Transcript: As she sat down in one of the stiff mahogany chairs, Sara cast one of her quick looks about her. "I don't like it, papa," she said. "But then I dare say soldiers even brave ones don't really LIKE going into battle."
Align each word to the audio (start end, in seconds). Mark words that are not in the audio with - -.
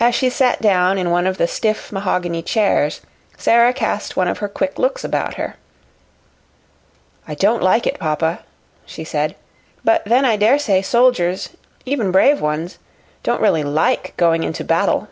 As 0.00 0.14
she 0.14 0.30
sat 0.30 0.62
down 0.62 0.96
in 0.96 1.10
one 1.10 1.26
of 1.26 1.36
the 1.36 1.46
stiff 1.46 1.92
mahogany 1.92 2.40
chairs, 2.40 3.02
Sara 3.36 3.74
cast 3.74 4.16
one 4.16 4.28
of 4.28 4.38
her 4.38 4.48
quick 4.48 4.78
looks 4.78 5.04
about 5.04 5.34
her. 5.34 5.56
"I 7.28 7.34
don't 7.34 7.62
like 7.62 7.86
it, 7.86 7.98
papa," 7.98 8.40
she 8.86 9.04
said. 9.04 9.36
"But 9.84 10.06
then 10.06 10.24
I 10.24 10.36
dare 10.36 10.58
say 10.58 10.80
soldiers 10.80 11.50
even 11.84 12.10
brave 12.10 12.40
ones 12.40 12.78
don't 13.22 13.42
really 13.42 13.62
LIKE 13.62 14.14
going 14.16 14.42
into 14.42 14.64
battle." 14.64 15.08